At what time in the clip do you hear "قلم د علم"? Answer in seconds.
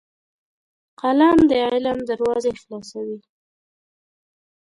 1.01-1.97